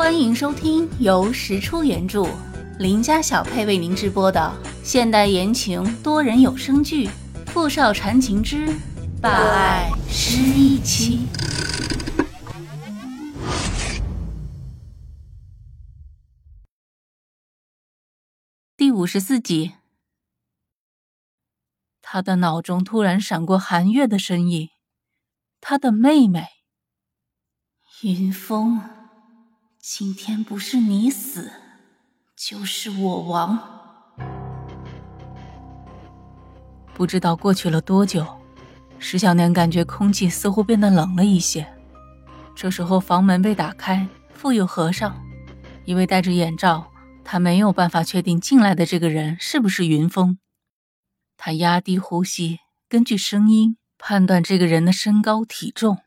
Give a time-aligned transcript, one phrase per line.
[0.00, 2.24] 欢迎收听由石出原著、
[2.78, 4.50] 林家小配为您直播的
[4.82, 7.06] 现代言情多人有声剧
[7.48, 8.66] 《富少缠情之
[9.20, 11.26] 霸爱失忆妻》
[18.78, 19.74] 第五十四集。
[22.00, 24.70] 他的脑中突然闪过韩月的身影，
[25.60, 26.46] 他的妹妹
[28.02, 28.80] 云峰。
[29.82, 31.50] 今天不是你死，
[32.36, 33.58] 就是我亡。
[36.92, 38.26] 不知道过去了多久，
[38.98, 41.66] 石小年感觉空气似乎变得冷了一些。
[42.54, 45.18] 这时候房门被打开，复又合上。
[45.86, 46.92] 因为戴着眼罩，
[47.24, 50.38] 他没有办法确定进来的这个人是不是云峰。
[51.38, 56.00] 他压低呼吸，根据声音判断这个人的身高体重。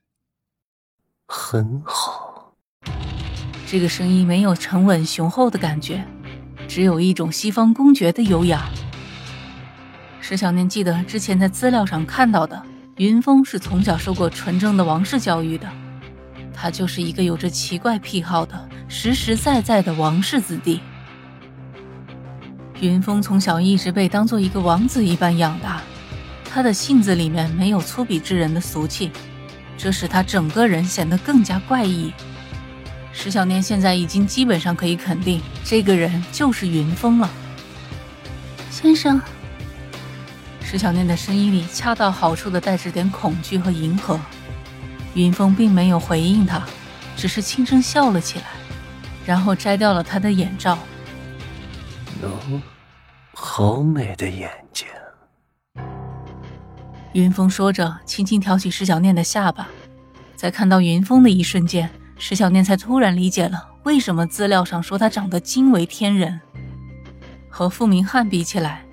[1.26, 2.33] 很好。
[3.74, 6.06] 这个声音没有沉稳雄厚的感觉，
[6.68, 8.70] 只有一种西方公爵的优雅。
[10.22, 12.62] 石小念记得之前在资料上看到的，
[12.98, 15.68] 云峰是从小受过纯正的王室教育的，
[16.54, 20.80] 他就是一个有着奇怪癖好的实实在在的王室子弟。
[22.80, 25.82] 云峰从小一直被当做一个王子一般养大，
[26.46, 29.10] 他的性子里面没有粗鄙之人的俗气，
[29.76, 32.14] 这使他整个人显得更加怪异。
[33.14, 37.30] 石小念现在已经基本上可以肯定，这个人就是云峰了。
[38.70, 39.22] 先生，
[40.62, 44.20] 石小念的声音里恰到好处的带着点恐惧和迎合。
[45.14, 46.62] 云峰并没有回应他，
[47.16, 48.46] 只是轻声笑了起来，
[49.26, 50.78] 然后摘掉了他的眼罩。
[52.22, 52.60] 喏，
[53.34, 54.88] 好美的眼睛。
[57.14, 59.70] 云峰说着，轻轻挑起石小念的下巴，
[60.36, 61.90] 在看到云峰的一瞬间。
[62.26, 66.40] 石小念才突然理解了为什么资料上说他长得惊为天人。
[67.50, 68.86] 和傅明翰比起来，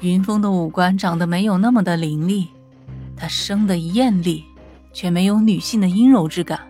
[0.00, 2.48] 云峰的五官长得没有那么的凌厉，
[3.16, 4.44] 他生的艳丽，
[4.92, 6.60] 却没有女性的阴柔之感，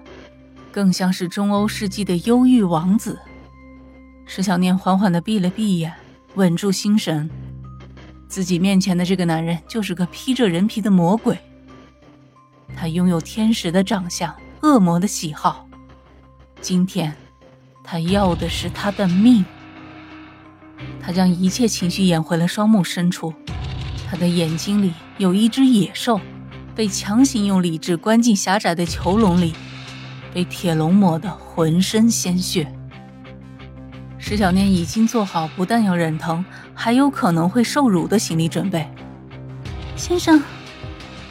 [0.70, 3.18] 更像是中欧世纪的忧郁王子。
[4.24, 5.92] 石小念缓缓地闭了闭眼，
[6.36, 7.28] 稳住心神，
[8.28, 11.36] 自己面前的这个男人就是个披着人皮的魔鬼，
[12.76, 15.63] 他拥有天使的长相，恶魔的喜好。
[16.64, 17.14] 今天，
[17.82, 19.44] 他要的是他的命。
[20.98, 23.34] 他将一切情绪掩回了双目深处，
[24.08, 26.18] 他的眼睛里有一只野兽，
[26.74, 29.52] 被强行用理智关进狭窄的囚笼里，
[30.32, 32.66] 被铁笼磨得浑身鲜血。
[34.16, 36.42] 石小念已经做好不但要忍疼，
[36.72, 38.88] 还有可能会受辱的心理准备。
[39.96, 40.42] 先生，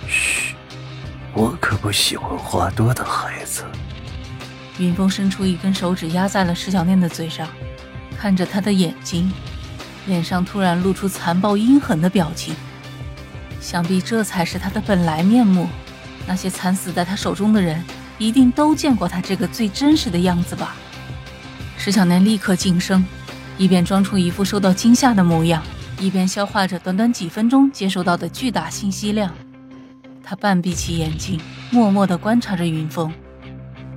[0.07, 0.53] 嘘，
[1.33, 3.65] 我可不喜欢话多的孩子。
[4.79, 7.47] 云峰伸出一根手指压在了石小念的嘴上，
[8.17, 9.31] 看着他的眼睛，
[10.07, 12.55] 脸上突然露出残暴阴狠的表情。
[13.61, 15.67] 想必这才是他的本来面目。
[16.25, 17.83] 那些惨死在他手中的人，
[18.17, 20.75] 一定都见过他这个最真实的样子吧？
[21.77, 23.05] 石小念立刻噤声，
[23.57, 25.61] 一边装出一副受到惊吓的模样，
[25.99, 29.33] 一边消化着短短几分钟接收到的巨大信息量。
[30.23, 33.13] 他半闭起眼睛，默默地观察着云峰。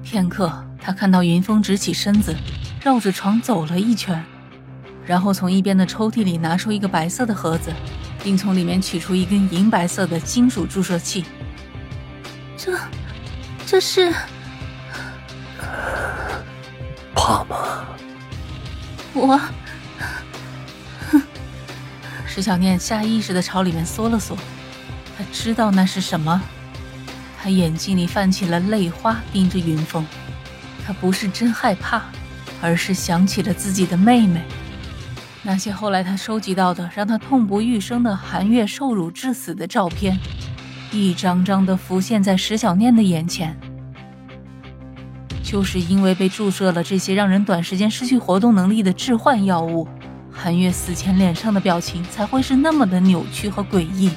[0.02, 0.65] 片刻。
[0.86, 2.32] 他看到云峰直起身子，
[2.80, 4.24] 绕着床走了一圈，
[5.04, 7.72] 然后从一边的抽屉里拿出一个白色的盒子，
[8.22, 11.24] 并从里面取出一根银白色的金属注射器。
[12.56, 12.78] 这，
[13.66, 14.14] 这是？
[17.16, 17.84] 怕吗？
[19.12, 19.40] 我，
[21.10, 21.20] 哼。
[22.24, 24.38] 石小念下意识的朝里面缩了缩，
[25.18, 26.40] 他知道那是什么，
[27.42, 30.06] 他眼睛里泛起了泪花，盯着云峰。
[30.86, 32.02] 他不是真害怕，
[32.62, 34.40] 而是想起了自己的妹妹。
[35.42, 40.16] 那些后来他收集到的让他痛不欲生的韩月受辱致死的照片，
[40.92, 43.56] 一张张的浮现在石小念的眼前。
[45.42, 49.86] 就是因为被注射了这些让人短时间失去活动能力的致幻药物，
[50.30, 54.10] 韩月死前脸上的表情才会是那么的扭曲和诡异。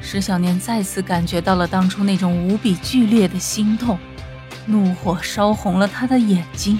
[0.00, 3.98] 石小念再次感觉到了当初那种无比剧烈的心痛。
[4.66, 6.78] 怒火烧红了他的眼睛。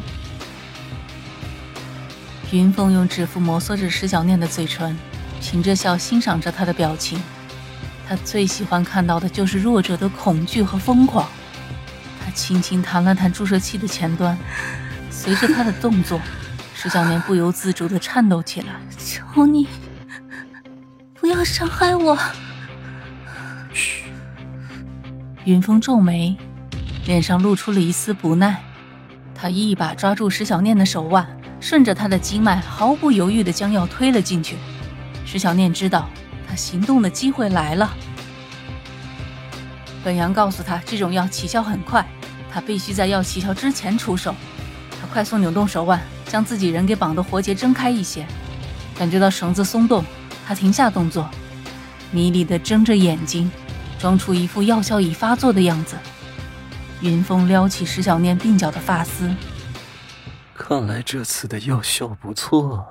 [2.50, 4.96] 云峰用指腹摩挲着石小念的嘴唇，
[5.40, 7.20] 噙着笑欣赏着她的表情。
[8.06, 11.26] 他最喜欢看到的就是弱者的恐惧和疯狂。
[12.22, 14.36] 他轻轻弹了弹注射器的前端，
[15.10, 16.20] 随着他的动作，
[16.76, 18.74] 石小念不由自主地颤抖起来。
[18.98, 19.66] 求你，
[21.14, 22.18] 不要伤害我！
[23.72, 24.04] 嘘。
[25.44, 26.36] 云峰皱眉。
[27.04, 28.62] 脸上露出了一丝不耐，
[29.34, 31.26] 他一把抓住石小念的手腕，
[31.60, 34.56] 顺着她的经脉，毫不犹豫地将药推了进去。
[35.24, 36.08] 石小念知道，
[36.48, 37.92] 他行动的机会来了。
[40.04, 42.06] 本阳告诉他，这种药起效很快，
[42.52, 44.34] 他必须在药起效之前出手。
[45.00, 48.24] 他快速扭动手腕，将自己人给绑的活结睁开一些。
[48.96, 50.04] 感觉到绳子松动，
[50.46, 51.28] 他停下动作，
[52.12, 53.50] 迷离地睁着眼睛，
[53.98, 55.96] 装出一副药效已发作的样子。
[57.02, 59.28] 云峰撩起石小念鬓角的发丝，
[60.54, 62.86] 看来这次的药效不错。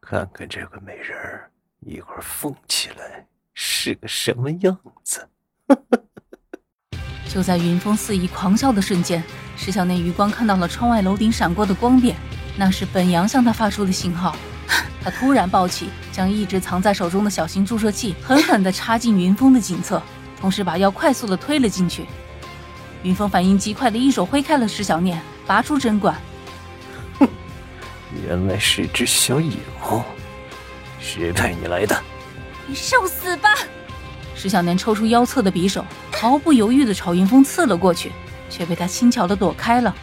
[0.00, 1.50] 看看这个美人儿，
[1.80, 5.28] 一会儿疯起来是个什么样子。
[7.28, 9.22] 就在云峰肆意狂笑的瞬间，
[9.54, 12.16] 石小念余光看到了窗外楼顶闪过的光点，
[12.56, 14.34] 那是本阳向他发出的信号。
[15.04, 20.02] 他突然抱起，将一直藏在手中的小型注射器狠狠地插进云峰的颈侧，
[20.40, 22.06] 同时把药快速地推了进去。
[23.02, 26.14] 云峰反应极快的一手挥开了石小念，拔出针管。
[27.18, 27.28] 哼，
[28.26, 30.04] 原来是只小野猫，
[31.00, 31.98] 谁派你来的。
[32.66, 33.48] 你受死吧！
[34.34, 38.12] 石小念抽出腰侧的匕首，毫不犹豫地朝云峰刺了过去，
[38.48, 39.94] 却被他轻巧地躲开了。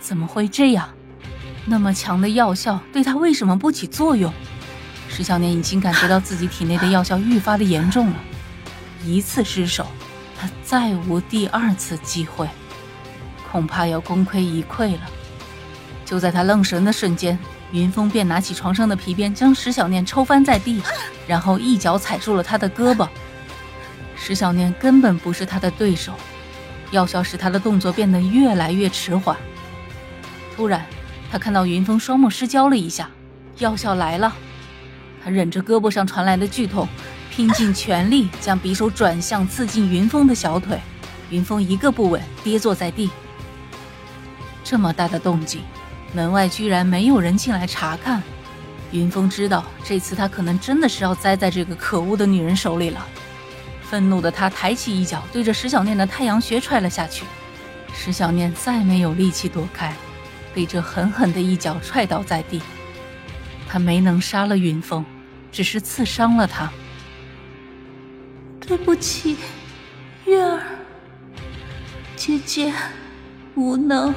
[0.00, 0.88] 怎么会这样？
[1.64, 4.32] 那么强的药效对他为什么不起作用？
[5.08, 8.16] 石小念已经感觉到自己体内的药效愈发的严重了。
[9.04, 9.86] 一次失手，
[10.38, 12.48] 他再无第二次机会，
[13.50, 15.00] 恐怕要功亏一篑了。
[16.04, 17.38] 就在他愣神的瞬间，
[17.72, 20.82] 云峰便拿起床上的皮鞭，将石小念抽翻在地，
[21.26, 23.08] 然后一脚踩住了他的胳膊。
[24.14, 26.12] 石小念根本不是他的对手，
[26.90, 29.36] 药效使他的动作变得越来越迟缓。
[30.54, 30.84] 突然，
[31.30, 33.10] 他看到云峰双目失焦了一下，
[33.58, 34.32] 药效来了。
[35.24, 36.86] 他忍着胳膊上传来的剧痛，
[37.36, 40.80] 拼尽全力将匕首转向刺进云峰的小腿。
[41.28, 43.10] 云峰一个不稳，跌坐在地。
[44.64, 45.60] 这么大的动静，
[46.14, 48.22] 门外居然没有人进来查看。
[48.90, 53.06] 云峰知道，这次他可能真的是要栽在这个可恶的女人手里了。
[53.82, 57.26] 愤怒的他抬起一脚，对着石小念的太阳穴踹了下去。
[57.92, 59.94] 石小念再没有力气躲开，
[60.54, 62.62] 被这狠狠的一脚踹倒在地。
[63.68, 65.04] 他没能杀了云峰，
[65.52, 66.72] 只是刺伤了他。
[68.66, 69.36] 对不起，
[70.24, 70.60] 月儿，
[72.16, 72.74] 姐姐
[73.54, 74.12] 无能。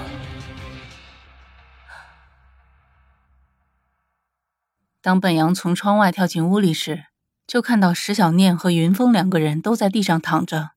[5.02, 7.06] 当本阳从窗外跳进屋里时，
[7.46, 10.72] 就看到石小念和云峰两个人都在地上躺着。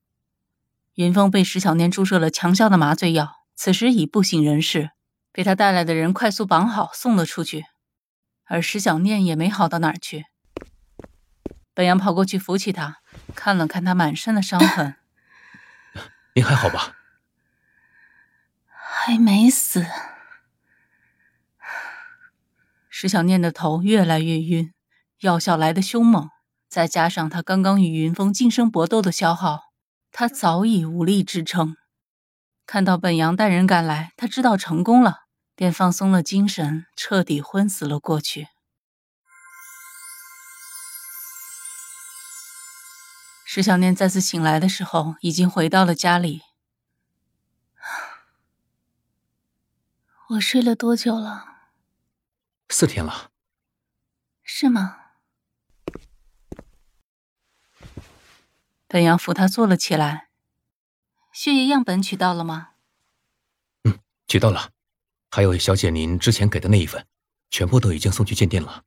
[0.93, 4.91] 云峰被石小念注射了强效的麻醉药，此时已不省人事，
[5.31, 7.65] 被他带来的人快速绑好送了出去。
[8.45, 10.25] 而石小念也没好到哪儿去。
[11.73, 12.99] 本阳跑过去扶起他，
[13.35, 14.95] 看了看他满身的伤痕
[16.35, 16.95] ：“您还好吧
[18.67, 19.85] ？”“还没死。”
[22.89, 24.73] 石小念的头越来越晕，
[25.19, 26.29] 药效来的凶猛。
[26.69, 29.73] 再加上他刚刚与云峰近身搏斗的消耗，
[30.11, 31.75] 他早已无力支撑。
[32.65, 35.25] 看到本阳带人赶来，他知道成功了，
[35.55, 38.47] 便放松了精神，彻底昏死了过去。
[43.55, 46.41] 石小念再次醒来的时候，已经回到了家里。
[50.29, 51.69] 我睡了多久了？
[52.69, 53.29] 四天了。
[54.41, 54.97] 是吗？
[58.87, 60.29] 本阳扶他坐了起来。
[61.31, 62.69] 血液样本取到了吗？
[63.83, 64.71] 嗯，取到了。
[65.29, 67.05] 还有小姐您之前给的那一份，
[67.51, 68.83] 全部都已经送去鉴定了。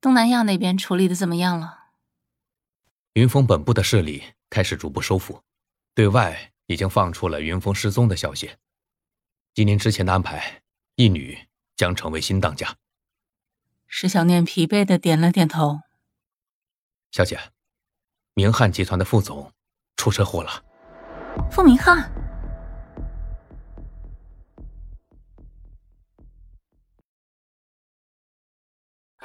[0.00, 1.85] 东南亚那边处理的怎么样了？
[3.16, 5.40] 云峰本部的势力开始逐步收复，
[5.94, 8.50] 对外已经放出了云峰失踪的消息。
[9.54, 10.60] 今年之前的安排，
[10.96, 12.76] 一女将成为新当家。
[13.86, 15.80] 石小念疲惫的点了点头。
[17.10, 17.40] 小姐。
[18.34, 19.50] 明翰集团的副总
[19.96, 20.62] 出车祸了。
[21.50, 22.12] 傅明翰。